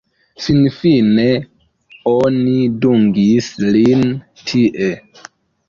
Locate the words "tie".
4.43-4.93